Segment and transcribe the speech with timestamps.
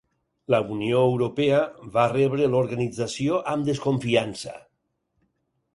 [0.53, 1.59] La Unió Europea
[1.99, 4.57] va rebre l'organització amb desconfiança.